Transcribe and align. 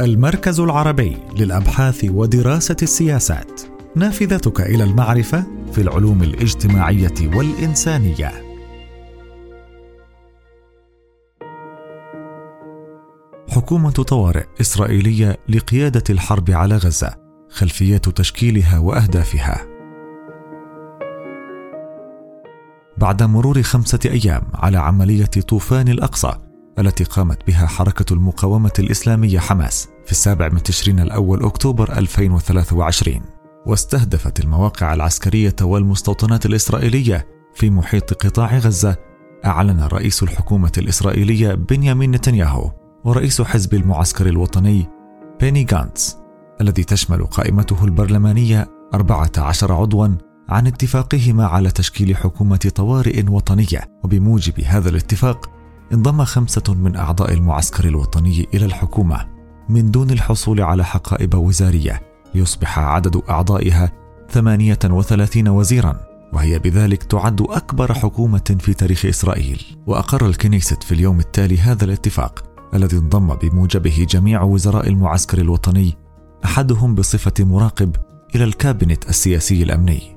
المركز 0.00 0.60
العربي 0.60 1.16
للأبحاث 1.36 2.04
ودراسة 2.10 2.76
السياسات. 2.82 3.60
نافذتك 3.96 4.60
إلى 4.60 4.84
المعرفة 4.84 5.44
في 5.72 5.80
العلوم 5.80 6.22
الاجتماعية 6.22 7.14
والإنسانية. 7.34 8.32
حكومة 13.48 13.90
طوارئ 13.90 14.44
إسرائيلية 14.60 15.36
لقيادة 15.48 16.04
الحرب 16.10 16.50
على 16.50 16.76
غزة 16.76 17.14
خلفيات 17.50 18.08
تشكيلها 18.08 18.78
وأهدافها. 18.78 19.66
بعد 22.96 23.22
مرور 23.22 23.62
خمسة 23.62 24.00
أيام 24.04 24.42
على 24.54 24.78
عملية 24.78 25.24
طوفان 25.24 25.88
الأقصى 25.88 26.49
التي 26.78 27.04
قامت 27.04 27.46
بها 27.46 27.66
حركة 27.66 28.12
المقاومة 28.12 28.72
الإسلامية 28.78 29.38
حماس 29.38 29.88
في 30.04 30.12
السابع 30.12 30.48
من 30.48 30.62
تشرين 30.62 31.00
الأول 31.00 31.44
أكتوبر 31.44 31.98
2023 31.98 33.20
واستهدفت 33.66 34.40
المواقع 34.40 34.94
العسكرية 34.94 35.56
والمستوطنات 35.62 36.46
الإسرائيلية 36.46 37.26
في 37.54 37.70
محيط 37.70 38.26
قطاع 38.26 38.58
غزة 38.58 38.96
أعلن 39.44 39.80
رئيس 39.80 40.22
الحكومة 40.22 40.72
الإسرائيلية 40.78 41.54
بنيامين 41.54 42.10
نتنياهو 42.10 42.70
ورئيس 43.04 43.42
حزب 43.42 43.74
المعسكر 43.74 44.26
الوطني 44.26 44.86
بيني 45.40 45.66
غانتس 45.72 46.16
الذي 46.60 46.84
تشمل 46.84 47.26
قائمته 47.26 47.84
البرلمانية 47.84 48.68
14 48.94 49.72
عضوا 49.72 50.08
عن 50.48 50.66
اتفاقهما 50.66 51.46
على 51.46 51.70
تشكيل 51.70 52.16
حكومة 52.16 52.70
طوارئ 52.74 53.24
وطنية. 53.28 53.80
وبموجب 54.04 54.60
هذا 54.60 54.88
الاتفاق 54.90 55.59
انضم 55.92 56.24
خمسة 56.24 56.74
من 56.74 56.96
أعضاء 56.96 57.32
المعسكر 57.34 57.84
الوطني 57.84 58.48
إلى 58.54 58.64
الحكومة 58.64 59.26
من 59.68 59.90
دون 59.90 60.10
الحصول 60.10 60.60
على 60.60 60.84
حقائب 60.84 61.34
وزارية 61.34 62.02
ليصبح 62.34 62.78
عدد 62.78 63.22
أعضائها 63.30 63.92
38 64.30 65.48
وزيرا 65.48 65.96
وهي 66.32 66.58
بذلك 66.58 67.02
تعد 67.02 67.40
أكبر 67.40 67.94
حكومة 67.94 68.56
في 68.60 68.74
تاريخ 68.74 69.06
إسرائيل. 69.06 69.62
وأقر 69.86 70.26
الكنيست 70.26 70.82
في 70.82 70.92
اليوم 70.92 71.20
التالي 71.20 71.58
هذا 71.58 71.84
الاتفاق 71.84 72.44
الذي 72.74 72.96
انضم 72.96 73.34
بموجبه 73.34 74.06
جميع 74.10 74.42
وزراء 74.42 74.88
المعسكر 74.88 75.38
الوطني 75.38 75.94
أحدهم 76.44 76.94
بصفة 76.94 77.44
مراقب 77.44 77.96
إلى 78.34 78.44
الكابينت 78.44 79.08
السياسي 79.08 79.62
الأمني. 79.62 80.16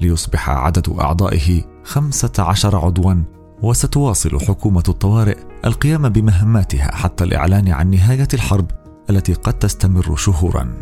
ليصبح 0.00 0.50
عدد 0.50 0.88
أعضائه 0.88 1.62
15 1.84 2.76
عضوا 2.76 3.14
وستواصل 3.62 4.40
حكومة 4.40 4.82
الطوارئ 4.88 5.38
القيام 5.64 6.08
بمهماتها 6.08 6.94
حتى 6.94 7.24
الإعلان 7.24 7.68
عن 7.68 7.90
نهاية 7.90 8.28
الحرب 8.34 8.66
التي 9.10 9.34
قد 9.34 9.58
تستمر 9.58 10.16
شهورا. 10.16 10.74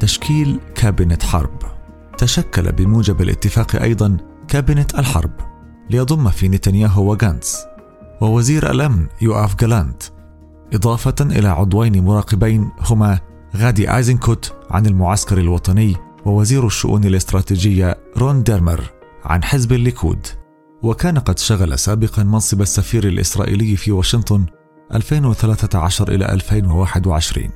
تشكيل 0.00 0.60
كابينت 0.74 1.22
حرب 1.22 1.58
تشكل 2.18 2.72
بموجب 2.72 3.20
الاتفاق 3.20 3.82
أيضا 3.82 4.16
كابينت 4.48 4.98
الحرب 4.98 5.30
ليضم 5.90 6.28
في 6.28 6.48
نتنياهو 6.48 7.10
وغانتس 7.10 7.58
ووزير 8.20 8.70
الأمن 8.70 9.06
يوآف 9.22 9.56
جالانت 9.56 10.02
إضافة 10.74 11.14
إلى 11.20 11.48
عضوين 11.48 12.04
مراقبين 12.04 12.70
هما 12.80 13.18
غادي 13.56 13.96
آيزنكوت 13.96 14.54
عن 14.70 14.86
المعسكر 14.86 15.38
الوطني 15.38 15.96
ووزير 16.26 16.66
الشؤون 16.66 17.04
الاستراتيجية 17.04 17.98
رون 18.16 18.42
ديرمر 18.42 18.90
عن 19.24 19.44
حزب 19.44 19.72
الليكود. 19.72 20.26
وكان 20.82 21.18
قد 21.18 21.38
شغل 21.38 21.78
سابقا 21.78 22.22
منصب 22.22 22.60
السفير 22.60 23.08
الإسرائيلي 23.08 23.76
في 23.76 23.92
واشنطن 23.92 24.46
2013 24.94 26.08
إلى 26.08 26.32
2021 26.32 27.50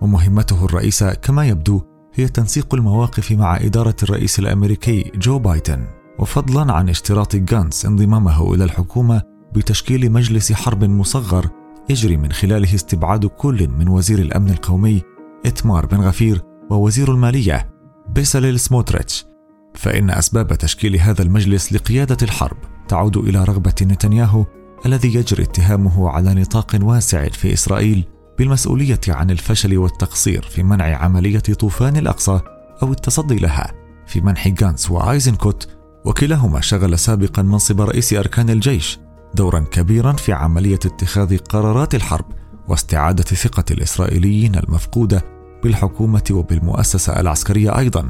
ومهمته 0.00 0.64
الرئيسة 0.64 1.14
كما 1.14 1.48
يبدو 1.48 1.82
هي 2.14 2.28
تنسيق 2.28 2.74
المواقف 2.74 3.32
مع 3.32 3.56
إدارة 3.56 3.96
الرئيس 4.02 4.38
الأمريكي 4.38 5.12
جو 5.14 5.38
بايدن. 5.38 5.86
وفضلا 6.18 6.72
عن 6.72 6.88
اشتراط 6.88 7.36
جانس 7.36 7.86
انضمامه 7.86 8.54
إلى 8.54 8.64
الحكومة 8.64 9.22
بتشكيل 9.54 10.12
مجلس 10.12 10.52
حرب 10.52 10.84
مصغر 10.84 11.48
يجري 11.90 12.16
من 12.16 12.32
خلاله 12.32 12.74
استبعاد 12.74 13.26
كل 13.26 13.68
من 13.68 13.88
وزير 13.88 14.18
الأمن 14.18 14.50
القومي 14.50 15.02
إتمار 15.46 15.86
بن 15.86 16.00
غفير 16.00 16.42
ووزير 16.70 17.12
المالية 17.12 17.71
بيساليل 18.14 18.60
سموتريتش 18.60 19.26
فإن 19.74 20.10
أسباب 20.10 20.54
تشكيل 20.54 20.96
هذا 20.96 21.22
المجلس 21.22 21.72
لقيادة 21.72 22.16
الحرب 22.22 22.56
تعود 22.88 23.16
إلى 23.16 23.44
رغبة 23.44 23.74
نتنياهو 23.82 24.44
الذي 24.86 25.14
يجري 25.14 25.42
اتهامه 25.42 26.10
على 26.10 26.34
نطاق 26.34 26.78
واسع 26.82 27.28
في 27.28 27.52
إسرائيل 27.52 28.04
بالمسؤولية 28.38 29.00
عن 29.08 29.30
الفشل 29.30 29.78
والتقصير 29.78 30.42
في 30.42 30.62
منع 30.62 30.96
عملية 30.96 31.38
طوفان 31.38 31.96
الأقصى 31.96 32.40
أو 32.82 32.92
التصدي 32.92 33.36
لها 33.36 33.72
في 34.06 34.20
منح 34.20 34.54
غانس 34.62 34.90
وآيزنكوت. 34.90 35.68
وكلاهما 36.04 36.60
شغل 36.60 36.98
سابقا 36.98 37.42
منصب 37.42 37.80
رئيس 37.80 38.12
أركان 38.12 38.50
الجيش 38.50 38.98
دورا 39.34 39.60
كبيرا 39.60 40.12
في 40.12 40.32
عملية 40.32 40.74
اتخاذ 40.74 41.38
قرارات 41.38 41.94
الحرب 41.94 42.24
واستعادة 42.68 43.22
ثقة 43.22 43.64
الإسرائيليين 43.70 44.54
المفقودة 44.54 45.31
بالحكومة 45.62 46.24
وبالمؤسسة 46.30 47.20
العسكرية 47.20 47.78
أيضا 47.78 48.08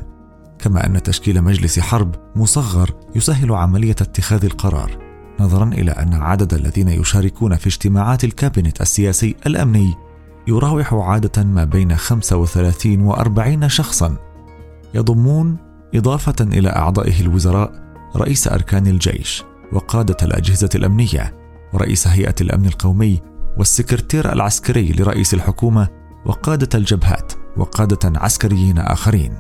كما 0.59 0.87
أن 0.87 1.03
تشكيل 1.03 1.43
مجلس 1.43 1.81
حرب 1.81 2.15
مصغر 2.37 2.91
يسهل 3.15 3.53
عملية 3.53 3.97
اتخاذ 4.01 4.45
القرار 4.45 4.99
نظرا 5.41 5.65
إلى 5.65 5.91
أن 5.91 6.15
عدد 6.15 6.55
الذين 6.55 6.89
يشاركون 6.89 7.57
في 7.57 7.67
اجتماعات 7.67 8.25
الكابينت 8.25 8.81
السياسي 8.81 9.37
الأمني 9.47 9.95
يراوح 10.49 10.95
عادة 10.95 11.45
ما 11.45 11.65
بين 11.65 11.97
35 11.97 13.01
و 13.01 13.13
40 13.13 13.69
شخصا. 13.69 14.17
يضمون 14.95 15.57
إضافة 15.95 16.35
إلى 16.41 16.69
أعضائه 16.69 17.21
الوزراء 17.21 17.73
رئيس 18.17 18.49
أركان 18.49 18.87
الجيش 18.87 19.45
وقادة 19.73 20.17
الأجهزة 20.23 20.69
الأمنية 20.75 21.35
ورئيس 21.73 22.09
هيئة 22.09 22.35
الأمن 22.41 22.67
القومي 22.67 23.21
والسكرتير 23.59 24.33
العسكري 24.33 24.93
لرئيس 24.93 25.35
الحكومة 25.35 25.89
وقادة 26.27 26.69
الجبهات. 26.79 27.42
وقادة 27.57 28.21
عسكريين 28.21 28.79
آخرين. 28.79 29.35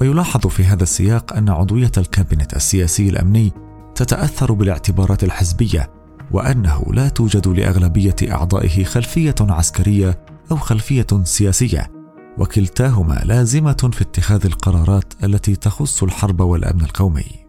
ويلاحظ 0.00 0.46
في 0.46 0.64
هذا 0.64 0.82
السياق 0.82 1.32
أن 1.36 1.48
عضوية 1.48 1.92
الكابينت 1.98 2.56
السياسي 2.56 3.08
الأمني 3.08 3.52
تتأثر 3.94 4.52
بالاعتبارات 4.52 5.24
الحزبية 5.24 5.90
وأنه 6.30 6.84
لا 6.90 7.08
توجد 7.08 7.48
لأغلبية 7.48 8.16
أعضائه 8.30 8.84
خلفية 8.84 9.34
عسكرية 9.40 10.18
أو 10.50 10.56
خلفية 10.56 11.06
سياسية 11.24 11.90
وكلتاهما 12.38 13.22
لازمة 13.24 13.90
في 13.92 14.02
اتخاذ 14.02 14.46
القرارات 14.46 15.12
التي 15.24 15.56
تخص 15.56 16.02
الحرب 16.02 16.40
والأمن 16.40 16.80
القومي. 16.80 17.42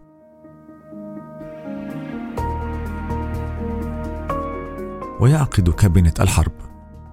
ويعقد 5.20 5.70
كابينت 5.70 6.20
الحرب 6.20 6.52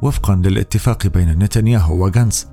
وفقا 0.01 0.35
للاتفاق 0.35 1.07
بين 1.07 1.29
نتنياهو 1.29 2.03
وغانس 2.03 2.47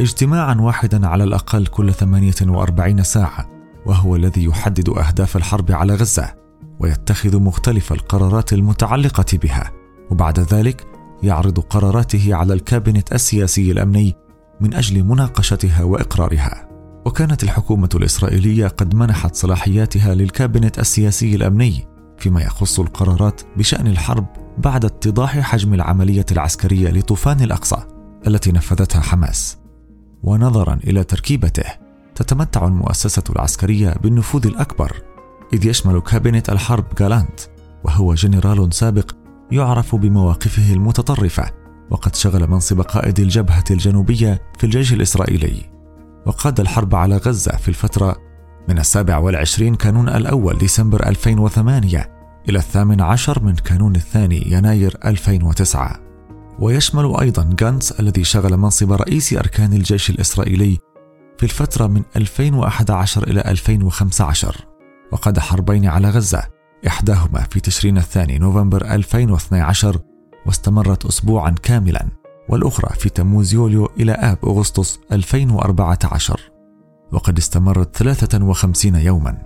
اجتماعا 0.00 0.54
واحدا 0.54 1.06
على 1.06 1.24
الأقل 1.24 1.66
كل 1.66 1.94
48 1.94 3.02
ساعة 3.02 3.48
وهو 3.86 4.16
الذي 4.16 4.44
يحدد 4.44 4.88
أهداف 4.88 5.36
الحرب 5.36 5.72
على 5.72 5.94
غزة 5.94 6.34
ويتخذ 6.80 7.40
مختلف 7.40 7.92
القرارات 7.92 8.52
المتعلقة 8.52 9.38
بها. 9.38 9.70
وبعد 10.10 10.40
ذلك 10.40 10.86
يعرض 11.22 11.60
قراراته 11.60 12.34
على 12.34 12.54
الكابينت 12.54 13.12
السياسي 13.12 13.72
الأمني 13.72 14.14
من 14.60 14.74
أجل 14.74 15.04
مناقشتها 15.04 15.82
وإقرارها. 15.82 16.68
وكانت 17.06 17.42
الحكومة 17.42 17.88
الإسرائيلية 17.94 18.66
قد 18.66 18.94
منحت 18.94 19.34
صلاحياتها 19.34 20.14
للكابينت 20.14 20.78
السياسي 20.78 21.34
الأمني 21.34 21.88
فيما 22.18 22.42
يخص 22.42 22.80
القرارات 22.80 23.40
بشأن 23.56 23.86
الحرب 23.86 24.26
بعد 24.58 24.84
اتضاح 24.84 25.38
حجم 25.40 25.74
العملية 25.74 26.26
العسكرية 26.32 26.90
لطوفان 26.90 27.40
الأقصى 27.40 27.78
التي 28.26 28.52
نفذتها 28.52 29.00
حماس. 29.00 29.58
ونظرا 30.22 30.74
إلى 30.74 31.04
تركيبته. 31.04 31.88
تتمتع 32.14 32.66
المؤسسة 32.66 33.22
العسكرية 33.30 33.94
بالنفوذ 34.02 34.46
الأكبر 34.46 35.02
إذ 35.52 35.66
يشمل 35.66 36.00
كابينت 36.00 36.50
الحرب 36.50 36.84
جالانت 36.98 37.40
وهو 37.84 38.14
جنرال 38.14 38.74
سابق 38.74 39.12
يعرف 39.50 39.94
بمواقفه 39.94 40.72
المتطرفة 40.72 41.50
وقد 41.90 42.14
شغل 42.14 42.50
منصب 42.50 42.80
قائد 42.80 43.20
الجبهة 43.20 43.64
الجنوبية 43.70 44.42
في 44.58 44.64
الجيش 44.64 44.92
الإسرائيلي. 44.92 45.70
وقاد 46.26 46.60
الحرب 46.60 46.94
على 46.94 47.16
غزة 47.16 47.56
في 47.56 47.68
الفترة 47.68 48.16
من 48.68 48.78
السابع 48.78 49.18
والعشرين 49.18 49.74
كانون 49.74 50.08
الأول 50.08 50.58
ديسمبر 50.58 51.06
2008 51.06 52.10
إلى 52.48 52.58
الثامن 52.58 53.00
عشر 53.00 53.42
من 53.42 53.54
كانون 53.54 53.96
الثاني 53.96 54.52
يناير 54.52 54.98
2009 55.04 56.07
ويشمل 56.60 57.16
أيضا 57.20 57.56
غانتس 57.62 57.92
الذي 57.92 58.24
شغل 58.24 58.56
منصب 58.56 58.92
رئيس 58.92 59.32
أركان 59.32 59.72
الجيش 59.72 60.10
الإسرائيلي 60.10 60.78
في 61.38 61.42
الفترة 61.42 61.86
من 61.86 62.02
2011 62.16 63.22
إلى 63.28 63.40
2015 63.40 64.64
وقاد 65.12 65.38
حربين 65.38 65.86
على 65.86 66.10
غزة 66.10 66.42
إحداهما 66.86 67.46
في 67.50 67.60
تشرين 67.60 67.98
الثاني 67.98 68.38
نوفمبر 68.38 68.94
2012 68.94 69.98
واستمرت 70.46 71.06
أسبوعا 71.06 71.50
كاملا 71.50 72.08
والأخرى 72.48 72.96
في 72.98 73.08
تموز 73.08 73.54
يوليو 73.54 73.86
إلى 74.00 74.12
آب 74.12 74.38
أغسطس 74.44 74.98
2014 75.12 76.40
وقد 77.12 77.38
استمرت 77.38 77.96
53 77.96 78.94
يوما. 78.94 79.42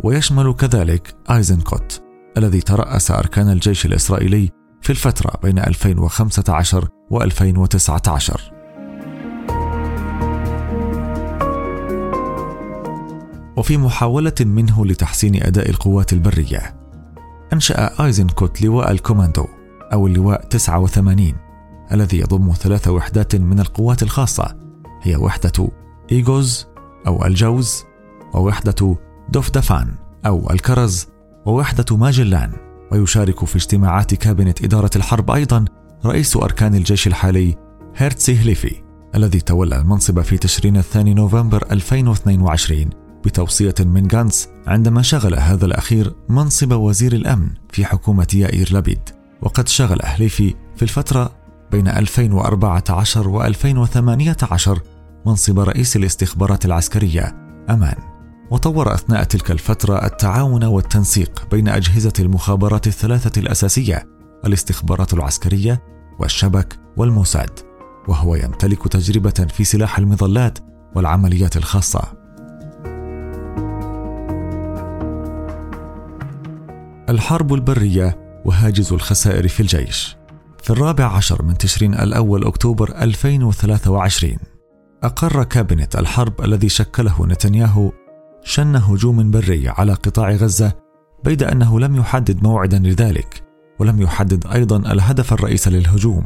ويشمل 0.00 0.54
كذلك 0.54 1.14
آيزنكوت 1.30 2.02
الذي 2.36 2.60
ترأس 2.60 3.10
أركان 3.10 3.48
الجيش 3.48 3.86
الإسرائيلي 3.86 4.50
في 4.84 4.90
الفترة 4.90 5.40
بين 5.42 5.58
2015 5.58 6.88
و 7.10 7.22
2019 7.22 8.40
وفي 13.56 13.76
محاولة 13.76 14.34
منه 14.40 14.86
لتحسين 14.86 15.42
أداء 15.42 15.70
القوات 15.70 16.12
البرية 16.12 16.76
أنشأ 17.52 18.04
آيزنكوت 18.04 18.62
لواء 18.62 18.90
الكوماندو 18.90 19.46
أو 19.92 20.06
اللواء 20.06 20.44
89 20.44 21.32
الذي 21.92 22.18
يضم 22.18 22.52
ثلاث 22.52 22.88
وحدات 22.88 23.36
من 23.36 23.60
القوات 23.60 24.02
الخاصة 24.02 24.56
هي 25.02 25.16
وحدة 25.16 25.68
إيغوز 26.12 26.66
أو 27.06 27.24
الجوز 27.26 27.84
ووحدة 28.34 28.96
دفدفان 29.28 29.94
أو 30.26 30.50
الكرز 30.50 31.08
ووحدة 31.46 31.96
ماجلان. 31.96 32.63
ويشارك 33.00 33.44
في 33.44 33.56
اجتماعات 33.56 34.14
كابينة 34.14 34.54
إدارة 34.64 34.90
الحرب 34.96 35.30
أيضا 35.30 35.64
رئيس 36.04 36.36
أركان 36.36 36.74
الجيش 36.74 37.06
الحالي 37.06 37.56
هيرتسي 37.96 38.36
هليفي 38.36 38.82
الذي 39.14 39.40
تولى 39.40 39.76
المنصب 39.76 40.20
في 40.20 40.38
تشرين 40.38 40.76
الثاني 40.76 41.14
نوفمبر 41.14 41.72
2022 41.72 42.90
بتوصية 43.24 43.74
من 43.80 44.08
غانس 44.12 44.48
عندما 44.66 45.02
شغل 45.02 45.34
هذا 45.34 45.66
الأخير 45.66 46.14
منصب 46.28 46.72
وزير 46.72 47.12
الأمن 47.12 47.50
في 47.70 47.84
حكومة 47.84 48.26
يائير 48.34 48.68
لبيد. 48.76 49.00
وقد 49.42 49.68
شغل 49.68 49.98
هليفي 50.04 50.54
في 50.76 50.82
الفترة 50.82 51.32
بين 51.72 51.88
2014 51.88 53.28
و 53.28 53.42
2018 53.42 54.80
منصب 55.26 55.58
رئيس 55.58 55.96
الاستخبارات 55.96 56.64
العسكرية 56.64 57.34
أمان. 57.70 58.13
وطور 58.54 58.94
أثناء 58.94 59.24
تلك 59.24 59.50
الفترة 59.50 60.06
التعاون 60.06 60.64
والتنسيق 60.64 61.46
بين 61.50 61.68
أجهزة 61.68 62.12
المخابرات 62.20 62.86
الثلاثة 62.86 63.40
الأساسية 63.40 64.08
الاستخبارات 64.44 65.14
العسكرية 65.14 65.82
والشبك 66.18 66.78
والموساد 66.96 67.60
وهو 68.08 68.34
يمتلك 68.34 68.88
تجربة 68.88 69.46
في 69.54 69.64
سلاح 69.64 69.98
المظلات 69.98 70.58
والعمليات 70.94 71.56
الخاصة. 71.56 72.02
الحرب 77.08 77.54
البرية 77.54 78.40
وهاجز 78.44 78.92
الخسائر 78.92 79.48
في 79.48 79.60
الجيش. 79.60 80.16
في 80.62 80.70
الرابع 80.70 81.04
عشر 81.04 81.42
من 81.42 81.58
تشرين 81.58 81.94
الأول 81.94 82.44
أكتوبر 82.44 83.02
2023 83.02 84.36
أقر 85.02 85.44
كابينة 85.44 85.88
الحرب 85.98 86.44
الذي 86.44 86.68
شكله 86.68 87.26
نتنياهو 87.26 87.92
شن 88.44 88.76
هجوم 88.76 89.30
بري 89.30 89.68
على 89.68 89.92
قطاع 89.92 90.30
غزة 90.30 90.72
بيد 91.24 91.42
أنه 91.42 91.80
لم 91.80 91.96
يحدد 91.96 92.42
موعدا 92.42 92.78
لذلك 92.78 93.42
ولم 93.78 94.02
يحدد 94.02 94.46
أيضا 94.46 94.76
الهدف 94.76 95.32
الرئيس 95.32 95.68
للهجوم 95.68 96.24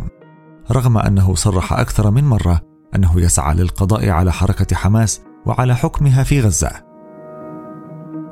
رغم 0.71 0.99
أنه 0.99 1.35
صرح 1.35 1.73
أكثر 1.73 2.11
من 2.11 2.25
مرة 2.25 2.61
أنه 2.97 3.21
يسعى 3.21 3.55
للقضاء 3.55 4.09
على 4.09 4.33
حركة 4.33 4.77
حماس 4.77 5.21
وعلى 5.47 5.77
حكمها 5.77 6.23
في 6.23 6.41
غزة. 6.41 6.71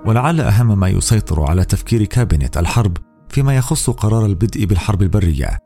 ولعل 0.07 0.41
أهم 0.41 0.79
ما 0.79 0.89
يسيطر 0.89 1.51
على 1.51 1.65
تفكير 1.65 2.05
كابينة 2.05 2.51
الحرب 2.57 2.97
فيما 3.29 3.57
يخص 3.57 3.91
قرار 3.91 4.27
البدء 4.27 4.65
بالحرب 4.65 5.03
البرية 5.03 5.59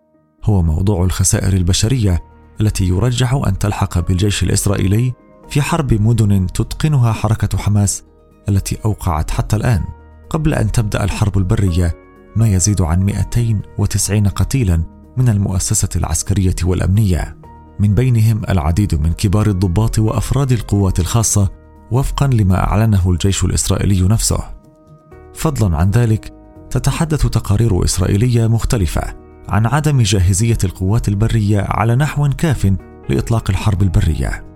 هو 0.45 0.63
موضوع 0.63 1.05
الخسائر 1.05 1.53
البشرية 1.53 2.21
التي 2.61 2.89
يرجح 2.89 3.33
أن 3.33 3.59
تلحق 3.59 3.99
بالجيش 3.99 4.43
الإسرائيلي 4.43 5.13
في 5.49 5.63
حرب 5.63 5.95
مدن 5.95 6.47
تتقنها 6.47 7.13
حركة 7.13 7.59
حماس 7.59 8.03
التي 8.51 8.79
أوقعت 8.85 9.31
حتى 9.31 9.57
الآن. 9.57 9.85
قبل 10.31 10.55
أن 10.55 10.73
تبدأ 10.73 11.05
الحرب 11.05 11.39
البرية 11.39 11.95
ما 12.37 12.49
يزيد 12.49 12.83
عن 12.83 13.03
290 13.03 14.29
قتيلا 14.29 14.83
من 15.17 15.29
المؤسسة 15.29 15.89
العسكرية 15.97 16.55
والأمنية. 16.65 17.37
من 17.81 17.95
بينهم 17.95 18.43
العديد 18.49 18.95
من 18.95 19.13
كبار 19.13 19.47
الضباط 19.47 19.99
وأفراد 19.99 20.53
القوات 20.53 21.01
الخاصة 21.01 21.49
وفقا 21.91 22.27
لما 22.27 22.65
أعلنه 22.65 23.11
الجيش 23.11 23.45
الإسرائيلي 23.45 24.03
نفسه. 24.03 24.41
فضلا 25.35 25.77
عن 25.77 25.91
ذلك 25.91 26.33
تتحدث 26.71 27.27
تقارير 27.27 27.85
إسرائيلية 27.85 28.47
مختلفة 28.47 29.03
عن 29.49 29.67
عدم 29.67 30.03
جاهزية 30.03 30.59
القوات 30.65 31.09
البرية 31.09 31.67
على 31.69 31.97
نحو 31.97 32.29
كاف 32.29 32.75
لإطلاق 33.09 33.51
الحرب 33.51 33.83
البرية. 33.83 34.50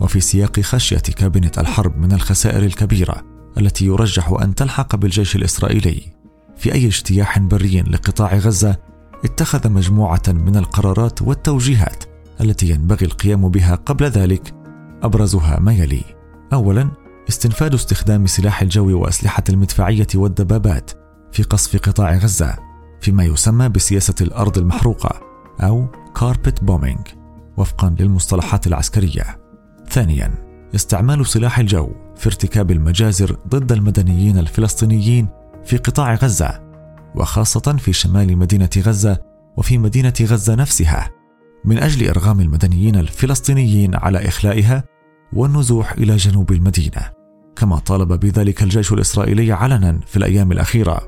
وفي 0.00 0.20
سياق 0.20 0.60
خشية 0.60 0.98
كابينة 0.98 1.52
الحرب 1.58 1.96
من 1.96 2.12
الخسائر 2.12 2.62
الكبيرة 2.62 3.22
التي 3.58 3.86
يرجح 3.86 4.32
أن 4.42 4.54
تلحق 4.54 4.96
بالجيش 4.96 5.36
الإسرائيلي. 5.36 6.02
في 6.56 6.72
أي 6.72 6.86
اجتياح 6.86 7.38
بري 7.38 7.80
لقطاع 7.80 8.34
غزة 8.34 8.76
اتخذ 9.24 9.70
مجموعة 9.70 10.22
من 10.28 10.56
القرارات 10.56 11.22
والتوجيهات 11.22 12.04
التي 12.40 12.70
ينبغي 12.70 13.06
القيام 13.06 13.48
بها 13.48 13.74
قبل 13.74 14.04
ذلك 14.04 14.54
أبرزها 15.02 15.60
ما 15.60 15.72
يلي. 15.72 16.02
أولا 16.52 16.90
استنفاد 17.28 17.74
استخدام 17.74 18.26
سلاح 18.26 18.62
الجو 18.62 19.00
وأسلحة 19.00 19.44
المدفعية 19.48 20.06
والدبابات 20.14 20.90
في 21.32 21.42
قصف 21.42 21.76
قطاع 21.76 22.16
غزة 22.16 22.56
فيما 23.00 23.24
يسمى 23.24 23.68
بسياسة 23.68 24.14
الأرض 24.20 24.58
المحروقة 24.58 25.20
أو 25.60 25.86
كاربت 26.16 26.64
بومينج 26.64 27.08
وفقا 27.56 27.96
للمصطلحات 27.98 28.66
العسكرية. 28.66 29.41
ثانيا 29.92 30.30
استعمال 30.74 31.26
سلاح 31.26 31.58
الجو 31.58 31.92
في 32.16 32.26
ارتكاب 32.26 32.70
المجازر 32.70 33.36
ضد 33.48 33.72
المدنيين 33.72 34.38
الفلسطينيين 34.38 35.28
في 35.64 35.76
قطاع 35.76 36.14
غزة 36.14 36.60
وخاصة 37.14 37.76
في 37.78 37.92
شمال 37.92 38.36
مدينة 38.36 38.70
غزة 38.78 39.18
وفي 39.56 39.78
مدينة 39.78 40.14
غزة 40.20 40.54
نفسها 40.54 41.10
من 41.64 41.78
أجل 41.78 42.08
إرغام 42.08 42.40
المدنيين 42.40 42.96
الفلسطينيين 42.96 43.94
على 43.94 44.28
إخلائها 44.28 44.84
والنزوح 45.32 45.92
إلى 45.92 46.16
جنوب 46.16 46.52
المدينة 46.52 47.10
كما 47.56 47.78
طالب 47.78 48.12
بذلك 48.12 48.62
الجيش 48.62 48.92
الإسرائيلي 48.92 49.52
علنا 49.52 50.00
في 50.06 50.16
الأيام 50.16 50.52
الأخيرة. 50.52 51.00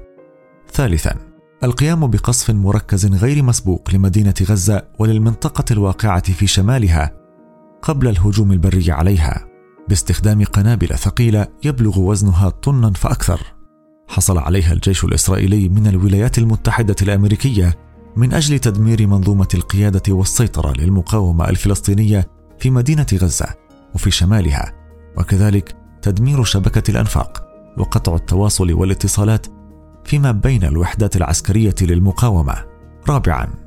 ثالثا 0.73 1.17
القيام 1.65 2.07
بقصف 2.07 2.51
مركز 2.51 3.07
غير 3.07 3.43
مسبوق 3.43 3.91
لمدينة 3.95 4.35
غزة 4.43 4.83
وللمنطقة 4.99 5.65
الواقعة 5.73 6.33
في 6.33 6.47
شمالها 6.47 7.24
قبل 7.85 8.09
الهجوم 8.09 8.53
البري 8.53 8.93
عليها 8.93 9.47
باستخدام 9.89 10.45
قنابل 10.45 10.89
ثقيلة 10.89 11.47
يبلغ 11.65 12.01
وزنها 12.01 12.49
طنا 12.49 12.93
فأكثر 12.93 13.41
حصل 14.09 14.39
عليها 14.39 14.73
الجيش 14.73 15.05
الإسرائيلي 15.05 15.69
من 15.69 15.87
الولايات 15.87 16.39
المتحدة 16.39 16.97
الأمريكية 17.03 17.75
من 18.17 18.35
أجل 18.35 18.59
تدمير 18.59 19.07
منظومة 19.07 19.49
القيادة 19.55 20.15
والسيطرة 20.15 20.73
للمقاومة 20.73 21.49
الفلسطينية 21.49 22.29
في 22.59 22.71
مدينة 22.71 23.07
غزة 23.15 23.47
وفي 23.95 24.11
شمالها 24.11 24.73
وكذلك 25.19 25.77
تدمير 26.03 26.45
شبكة 26.45 26.91
الأنفاق 26.91 27.47
وقطع 27.79 28.15
التواصل 28.15 28.73
والاتصالات 28.73 29.47
فيما 30.05 30.33
بين 30.33 30.65
الوحدات 30.65 31.17
العسكرية 31.17 31.75
للمقاومة. 31.83 32.65
رابعا 33.09 33.64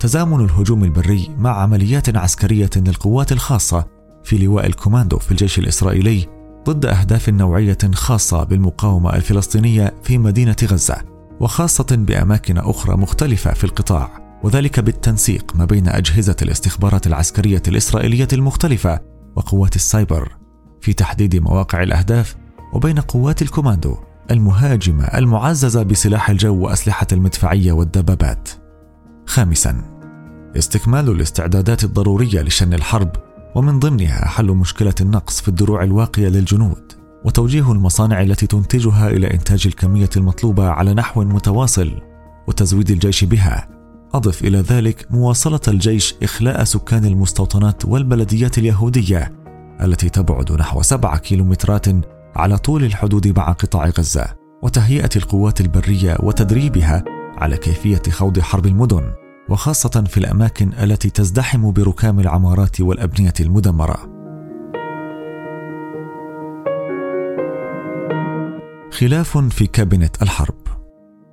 تزامن 0.00 0.44
الهجوم 0.44 0.84
البري 0.84 1.30
مع 1.38 1.62
عمليات 1.62 2.16
عسكرية 2.16 2.70
للقوات 2.76 3.32
الخاصة 3.32 3.86
في 4.24 4.38
لواء 4.38 4.66
الكوماندو 4.66 5.18
في 5.18 5.30
الجيش 5.30 5.58
الإسرائيلي 5.58 6.26
ضد 6.66 6.86
أهداف 6.86 7.28
نوعية 7.28 7.78
خاصة 7.94 8.44
بالمقاومة 8.44 9.16
الفلسطينية 9.16 9.94
في 10.02 10.18
مدينة 10.18 10.56
غزة 10.64 10.96
وخاصة 11.40 11.86
بأماكن 11.90 12.58
أخرى 12.58 12.96
مختلفة 12.96 13.52
في 13.52 13.64
القطاع 13.64 14.38
وذلك 14.44 14.80
بالتنسيق 14.80 15.56
ما 15.56 15.64
بين 15.64 15.88
أجهزة 15.88 16.36
الاستخبارات 16.42 17.06
العسكرية 17.06 17.62
الإسرائيلية 17.68 18.28
المختلفة 18.32 19.00
وقوات 19.36 19.76
السايبر 19.76 20.36
في 20.80 20.92
تحديد 20.92 21.36
مواقع 21.36 21.82
الأهداف 21.82 22.36
وبين 22.72 23.00
قوات 23.00 23.42
الكوماندو 23.42 23.96
المهاجمة 24.30 25.04
المعززة 25.04 25.82
بسلاح 25.82 26.30
الجو 26.30 26.64
وأسلحة 26.64 27.06
المدفعية 27.12 27.72
والدبابات. 27.72 28.48
خامسا 29.26 29.82
استكمال 30.56 31.10
الاستعدادات 31.10 31.84
الضرورية 31.84 32.42
لشن 32.42 32.74
الحرب 32.74 33.10
ومن 33.54 33.78
ضمنها 33.78 34.28
حل 34.28 34.46
مشكلة 34.46 34.94
النقص 35.00 35.40
في 35.40 35.48
الدروع 35.48 35.82
الواقية 35.82 36.28
للجنود 36.28 36.92
وتوجيه 37.24 37.72
المصانع 37.72 38.22
التي 38.22 38.46
تنتجها 38.46 39.10
إلى 39.10 39.34
إنتاج 39.34 39.66
الكمية 39.66 40.10
المطلوبة 40.16 40.68
على 40.68 40.94
نحو 40.94 41.24
متواصل 41.24 41.92
وتزويد 42.48 42.90
الجيش 42.90 43.24
بها. 43.24 43.68
أضف 44.14 44.44
إلى 44.44 44.58
ذلك 44.58 45.06
مواصلة 45.10 45.60
الجيش 45.68 46.14
إخلاء 46.22 46.64
سكان 46.64 47.04
المستوطنات 47.04 47.84
والبلديات 47.84 48.58
اليهودية 48.58 49.32
التي 49.82 50.08
تبعد 50.08 50.52
نحو 50.52 50.82
سبعة 50.82 51.18
كيلومترات 51.18 51.86
على 52.36 52.58
طول 52.58 52.84
الحدود 52.84 53.38
مع 53.38 53.52
قطاع 53.52 53.88
غزة 53.88 54.26
وتهيئة 54.62 55.10
القوات 55.16 55.60
البرية 55.60 56.16
وتدريبها 56.20 57.04
على 57.36 57.56
كيفية 57.56 58.02
خوض 58.10 58.40
حرب 58.40 58.66
المدن 58.66 59.12
وخاصة 59.48 60.04
في 60.08 60.18
الأماكن 60.18 60.72
التي 60.82 61.10
تزدحم 61.10 61.72
بركام 61.72 62.20
العمارات 62.20 62.80
والأبنية 62.80 63.34
المدمرة. 63.40 64.16
خلاف 68.92 69.38
في 69.38 69.66
كابينت 69.66 70.22
الحرب 70.22 70.54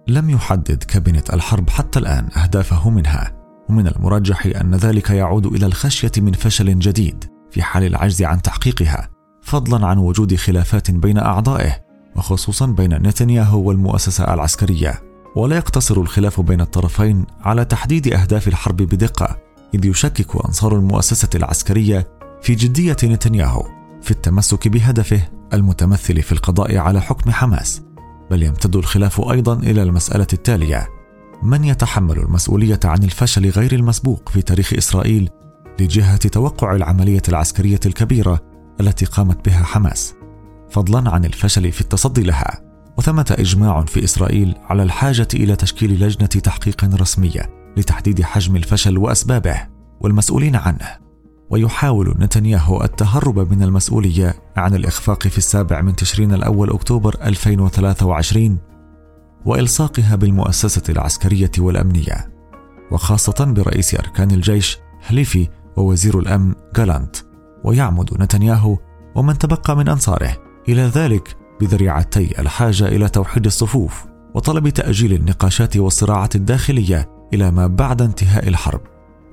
لم 0.07 0.29
يحدد 0.29 0.83
كابينت 0.83 1.33
الحرب 1.33 1.69
حتى 1.69 1.99
الآن 1.99 2.29
أهدافه 2.37 2.89
منها 2.89 3.31
ومن 3.69 3.87
المرجح 3.87 4.45
أن 4.45 4.75
ذلك 4.75 5.09
يعود 5.09 5.45
إلى 5.45 5.65
الخشية 5.65 6.11
من 6.17 6.31
فشل 6.31 6.79
جديد 6.79 7.25
في 7.51 7.61
حال 7.61 7.83
العجز 7.83 8.23
عن 8.23 8.41
تحقيقها 8.41 9.09
فضلا 9.41 9.87
عن 9.87 9.97
وجود 9.97 10.35
خلافات 10.35 10.91
بين 10.91 11.17
أعضائه 11.17 11.75
وخصوصا 12.15 12.65
بين 12.65 12.93
نتنياهو 12.93 13.61
والمؤسسة 13.61 14.33
العسكرية 14.33 15.12
ولا 15.35 15.55
يقتصر 15.55 16.01
الخلاف 16.01 16.41
بين 16.41 16.61
الطرفين 16.61 17.25
على 17.41 17.65
تحديد 17.65 18.13
أهداف 18.13 18.47
الحرب 18.47 18.77
بدقة 18.77 19.37
إذ 19.73 19.85
يشكك 19.85 20.45
أنصار 20.45 20.75
المؤسسة 20.75 21.29
العسكرية 21.35 22.07
في 22.41 22.55
جدية 22.55 22.97
نتنياهو 23.03 23.63
في 24.01 24.11
التمسك 24.11 24.67
بهدفه 24.67 25.21
المتمثل 25.53 26.21
في 26.21 26.31
القضاء 26.31 26.77
على 26.77 27.01
حكم 27.01 27.31
حماس. 27.31 27.81
بل 28.31 28.43
يمتد 28.43 28.75
الخلاف 28.75 29.21
أيضا 29.21 29.53
إلى 29.53 29.83
المسألة 29.83 30.27
التالية 30.33 30.87
من 31.43 31.63
يتحمل 31.63 32.17
المسؤولية 32.17 32.79
عن 32.85 33.03
الفشل 33.03 33.49
غير 33.49 33.73
المسبوق 33.73 34.29
في 34.29 34.41
تاريخ 34.41 34.73
إسرائيل 34.73 35.29
لجهة 35.79 36.17
توقع 36.17 36.75
العملية 36.75 37.21
العسكرية 37.29 37.79
الكبيرة 37.85 38.39
التي 38.81 39.05
قامت 39.05 39.45
بها 39.45 39.63
حماس؟ 39.63 40.13
فضلا 40.69 41.09
عن 41.09 41.25
الفشل 41.25 41.71
في 41.71 41.81
التصدي 41.81 42.23
لها. 42.23 42.72
وثمة 42.97 43.35
إجماع 43.39 43.85
في 43.85 44.03
إسرائيل 44.03 44.55
على 44.69 44.83
الحاجة 44.83 45.27
إلى 45.33 45.55
تشكيل 45.55 46.03
لجنة 46.03 46.27
تحقيق 46.27 46.85
رسمية 46.85 47.49
لتحديد 47.77 48.21
حجم 48.21 48.55
الفشل 48.55 48.97
وأسبابه 48.97 49.67
والمسؤولين 50.01 50.55
عنه. 50.55 51.03
ويحاول 51.49 52.15
نتنياهو 52.19 52.83
التهرب 52.83 53.53
من 53.53 53.63
المسؤولية 53.63 54.35
عن 54.57 54.75
الإخفاق 54.75 55.27
في 55.27 55.37
السابع 55.37 55.81
من 55.81 55.95
تشرين 55.95 56.33
الأول 56.33 56.69
أكتوبر 56.69 57.15
2023 57.23 58.57
وإلصاقها 59.45 60.15
بالمؤسسة 60.15 60.83
العسكرية 60.89 61.51
والأمنية 61.59 62.33
وخاصة 62.91 63.45
برئيس 63.45 63.95
أركان 63.95 64.31
الجيش 64.31 64.77
هليفي 65.05 65.49
ووزير 65.77 66.19
الأمن 66.19 66.53
جالانت. 66.75 67.15
ويعمد 67.63 68.21
نتنياهو 68.21 68.77
ومن 69.15 69.37
تبقى 69.37 69.77
من 69.77 69.89
أنصاره. 69.89 70.37
إلى 70.69 70.81
ذلك 70.81 71.37
بذريعتي 71.63 72.39
الحاجة 72.39 72.87
إلى 72.87 73.09
توحيد 73.09 73.45
الصفوف 73.45 74.05
وطلب 74.33 74.69
تأجيل 74.69 75.13
النقاشات 75.13 75.77
والصراعات 75.77 76.35
الداخلية 76.35 77.09
إلى 77.33 77.51
ما 77.51 77.67
بعد 77.67 78.01
انتهاء 78.01 78.47
الحرب. 78.47 78.81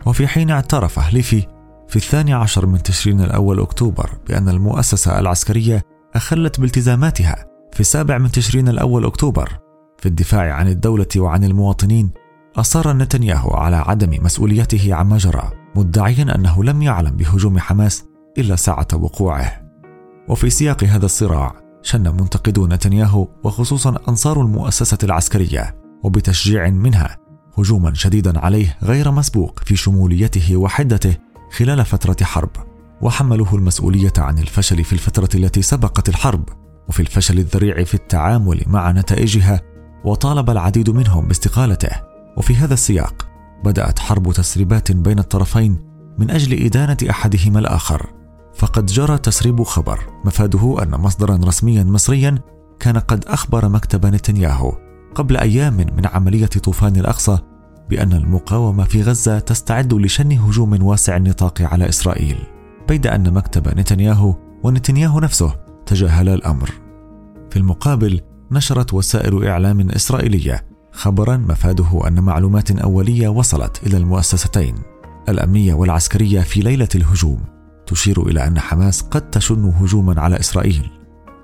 وفي 0.07 0.27
حين 0.27 0.51
اعترف 0.51 0.99
هليفي 0.99 1.47
في 1.89 1.97
الثاني 1.97 2.33
عشر 2.33 2.67
من 2.67 2.83
تشرين 2.83 3.21
الأول 3.21 3.61
أكتوبر 3.61 4.11
بأن 4.29 4.49
المؤسسة 4.49 5.19
العسكرية 5.19 5.83
أخلت 6.15 6.61
بالتزاماتها 6.61 7.47
في 7.73 7.81
السابع 7.81 8.19
من 8.19 8.31
تشرين 8.31 8.69
الأول 8.69 9.05
أكتوبر 9.05 9.59
في 9.99 10.07
الدفاع 10.07 10.55
عن 10.55 10.69
الدولة 10.69 11.07
وعن 11.17 11.45
المواطنين 11.45 12.11
أصر 12.57 12.93
نتنياهو 12.93 13.51
على 13.51 13.77
عدم 13.77 14.25
مسؤوليته 14.25 14.95
عما 14.95 15.19
جرى 15.19 15.51
مدعيا 15.77 16.35
أنه 16.35 16.65
لم 16.65 16.83
يعلم 16.83 17.11
بهجوم 17.11 17.59
حماس 17.59 18.05
إلا 18.39 18.57
ساعة 18.57 18.89
وقوعه. 18.95 19.63
وفي 20.29 20.51
سياق 20.51 20.85
هذا 20.85 21.05
الصراع 21.05 21.70
شن 21.83 22.03
منتقدو 22.03 22.67
نتنياهو 22.67 23.29
وخصوصا 23.45 23.99
أنصار 24.09 24.41
المؤسسة 24.41 24.99
العسكرية 25.03 25.77
وبتشجيع 26.03 26.71
منها 26.71 27.17
هجوما 27.59 27.95
شديدا 27.95 28.39
عليه 28.39 28.79
غير 28.83 29.11
مسبوق 29.11 29.61
في 29.65 29.77
شموليته 29.77 30.57
وحدته 30.57 31.17
خلال 31.53 31.85
فترة 31.85 32.17
حرب 32.23 32.51
وحملوه 33.03 33.55
المسؤولية 33.55 34.13
عن 34.19 34.39
الفشل 34.39 34.85
في 34.85 34.93
الفترة 34.93 35.29
التي 35.35 35.63
سبقت 35.63 36.09
الحرب 36.09 36.49
وفي 36.89 37.01
الفشل 37.01 37.39
الذريع 37.39 37.85
في 37.85 37.95
التعامل 37.95 38.63
مع 38.67 38.93
نتائجها 38.93 39.61
وطالب 40.05 40.51
العديد 40.51 40.91
منهم 40.91 41.29
باستقالته. 41.29 41.91
وفي 42.37 42.57
هذا 42.57 42.75
السياق 42.75 43.29
بدأت 43.65 43.99
حرب 43.99 44.33
تسريبات 44.33 44.93
بين 44.93 45.19
الطرفين 45.19 45.79
من 46.19 46.31
أجل 46.31 46.65
إدانة 46.65 46.97
أحدهما 47.11 47.59
الآخر. 47.59 48.20
فقد 48.61 48.87
جرى 48.87 49.19
تسريب 49.19 49.62
خبر 49.62 50.07
مفاده 50.25 50.83
أن 50.83 50.90
مصدرا 50.90 51.40
رسميا 51.45 51.85
مصريا 51.85 52.38
كان 52.81 52.99
قد 52.99 53.25
أخبر 53.25 53.69
مكتب 53.69 54.07
نتنياهو 54.07 54.73
قبل 55.14 55.37
أيام 55.37 55.76
من 55.76 56.07
عملية 56.07 56.47
طوفان 56.47 56.97
الأقصى 56.97 57.38
بأن 57.90 58.12
المقاومة 58.12 58.85
في 58.85 59.02
غزة 59.02 59.38
تستعد 59.38 59.95
لشن 59.95 60.33
هجوم 60.33 60.83
واسع 60.83 61.17
النطاق 61.17 61.62
على 61.62 61.88
إسرائيل 61.88 62.37
بيد 62.88 63.07
أن 63.07 63.33
مكتب 63.33 63.79
نتنياهو 63.79 64.35
ونتنياهو 64.62 65.21
نفسه 65.21 65.55
تجاهلا 65.87 66.35
الأمر. 66.35 66.71
في 67.50 67.57
المقابل 67.57 68.21
نشرت 68.50 68.95
وسائل 68.95 69.45
إعلام 69.45 69.90
إسرائيلية 69.90 70.64
خبرا 70.93 71.37
مفاده 71.37 72.09
أن 72.09 72.21
معلومات 72.21 72.71
أولية 72.71 73.29
وصلت 73.29 73.87
إلى 73.87 73.97
المؤسستين 73.97 74.75
الأمنية 75.29 75.75
والعسكرية 75.75 76.40
في 76.40 76.61
ليلة 76.61 76.88
الهجوم. 76.95 77.60
تشير 77.91 78.23
إلى 78.23 78.47
أن 78.47 78.59
حماس 78.59 79.03
قد 79.03 79.31
تشن 79.31 79.65
هجوما 79.65 80.21
على 80.21 80.41
إسرائيل 80.41 80.91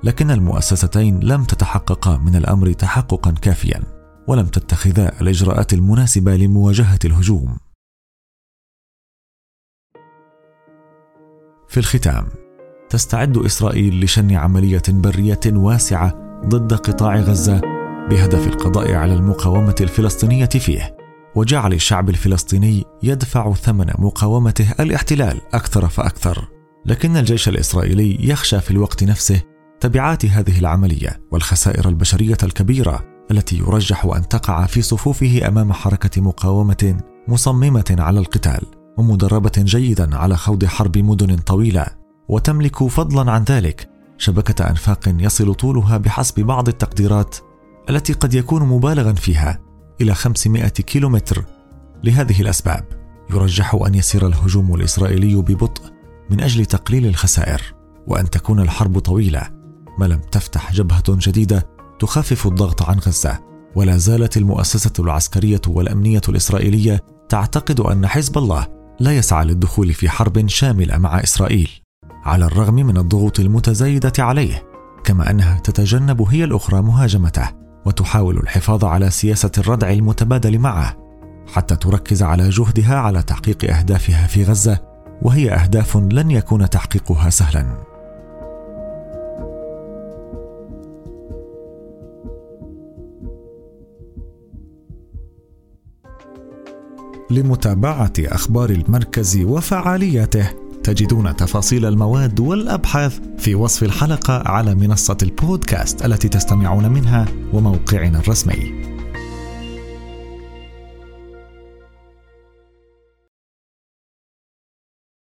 لكن 0.05 0.31
المؤسستين 0.31 1.21
لم 1.21 1.45
تتحققا 1.45 2.17
من 2.17 2.37
الأمر 2.37 2.73
تحققا 2.73 3.31
كافيا 3.31 3.83
ولم 4.29 4.47
تتخذا 4.47 5.21
الإجراءات 5.21 5.73
المناسبة 5.73 6.37
لمواجهة 6.37 6.99
الهجوم. 7.05 7.57
في 11.69 11.76
الختام 11.76 12.26
تستعد 12.91 13.37
إسرائيل 13.37 14.05
لشن 14.05 14.33
عملية 14.33 14.83
برية 14.88 15.41
واسعة 15.47 16.15
ضد 16.47 16.75
قطاع 16.75 17.17
غزة 17.17 17.61
بهدف 18.11 18.47
القضاء 18.47 18.93
على 18.93 19.15
المقاومة 19.15 19.75
الفلسطينية 19.81 20.47
فيه. 20.47 20.96
وجعل 21.37 21.73
الشعب 21.73 22.09
الفلسطيني 22.09 22.85
يدفع 23.02 23.52
ثمن 23.52 23.87
مقاومته 23.99 24.75
الاحتلال 24.81 25.40
أكثر 25.55 25.88
فأكثر. 25.88 26.49
لكن 26.87 27.16
الجيش 27.16 27.49
الإسرائيلي 27.49 28.28
يخشى 28.28 28.61
في 28.61 28.71
الوقت 28.71 29.05
نفسه 29.05 29.43
تبعات 29.81 30.26
هذه 30.26 30.59
العملية 30.59 31.21
والخسائر 31.33 31.88
البشرية 31.88 32.37
الكبيرة 32.43 33.05
التي 33.31 33.59
يرجح 33.59 34.05
أن 34.05 34.28
تقع 34.28 34.66
في 34.66 34.83
صفوفه 34.83 35.49
أمام 35.49 35.73
حركة 35.73 36.23
مقاومة 36.23 36.97
مصممة 37.28 37.97
على 37.99 38.21
القتال 38.21 38.61
ومدربة 38.99 39.52
جيدا 39.59 40.16
على 40.16 40.37
خوض 40.37 40.64
حرب 40.64 40.99
مدن 40.99 41.37
طويلة. 41.37 41.87
وتملك 42.28 42.85
فضلا 42.85 43.33
عن 43.33 43.45
ذلك 43.45 43.90
شبكة 44.19 44.71
أنفاق 44.71 45.14
يصل 45.19 45.55
طولها 45.55 45.97
بحسب 45.97 46.40
بعض 46.40 46.69
التقديرات 46.69 47.37
التي 47.90 48.12
قد 48.12 48.35
يكون 48.35 48.62
مبالغا 48.62 49.12
فيها. 49.12 49.65
إلى 50.00 50.15
500 50.15 50.69
كيلومتر 50.69 51.45
لهذه 52.05 52.41
الأسباب 52.41 52.85
يرجح 53.31 53.75
أن 53.87 53.95
يسير 53.95 54.26
الهجوم 54.26 54.75
الإسرائيلي 54.75 55.37
ببطء 55.37 55.83
من 56.31 56.41
أجل 56.41 56.67
تقليل 56.67 57.07
الخسائر 57.07 57.62
وأن 58.07 58.31
تكون 58.31 58.61
الحرب 58.61 58.99
طويلة 58.99 59.43
ما 59.99 60.07
لم 60.07 60.21
تفتح 60.33 60.73
جبهة 60.73 61.05
جديدة 61.09 61.67
تخفف 61.99 62.47
الضغط 62.47 62.83
عن 62.83 62.99
غزة 62.99 63.38
ولا 63.75 63.97
زالت 63.97 64.37
المؤسسة 64.37 64.93
العسكرية 64.99 65.61
والأمنية 65.67 66.21
الإسرائيلية 66.29 67.05
تعتقد 67.29 67.81
أن 67.81 68.07
حزب 68.07 68.38
الله 68.38 68.67
لا 69.00 69.17
يسعى 69.17 69.45
للدخول 69.45 69.95
في 69.95 70.09
حرب 70.09 70.49
شاملة 70.49 70.99
مع 70.99 71.23
إسرائيل 71.23 71.71
على 72.25 72.45
الرغم 72.45 72.75
من 72.75 72.97
الضغوط 72.97 73.41
المتزايدة 73.41 74.12
عليه 74.19 74.69
كما 75.05 75.31
أنها 75.31 75.59
تتجنب 75.59 76.23
هي 76.23 76.45
الأخرى 76.45 76.83
مهاجمته. 76.83 77.65
وتحاول 77.87 78.38
الحفاظ 78.38 78.85
على 78.85 79.11
سياسة 79.11 79.50
الردع 79.59 79.90
المتبادل 79.90 80.59
معه 80.59 80.97
حتى 81.52 81.76
تركز 81.76 82.23
على 82.23 82.49
جهدها 82.49 82.97
على 82.97 83.23
تحقيق 83.23 83.76
أهدافها 83.76 84.26
في 84.26 84.45
غزة 84.45 84.78
وهي 85.23 85.50
أهداف 85.50 85.97
لن 85.97 86.31
يكون 86.31 86.71
تحقيقها 86.71 87.31
سهلا. 87.31 87.87
لمتابعة 97.31 98.12
أخبار 98.19 98.71
المركز 98.71 99.38
وفعالياته 99.38 100.65
تجدون 100.87 101.37
تفاصيل 101.37 101.85
المواد 101.87 102.40
والأبحاث 102.40 103.19
في 103.38 103.55
وصف 103.55 103.83
الحلقة 103.83 104.43
على 104.49 104.75
منصة 104.75 105.16
البودكاست 105.23 106.05
التي 106.05 106.28
تستمعون 106.28 106.88
منها 106.93 107.26
وموقعنا 107.52 108.19
الرسمي. 108.19 108.96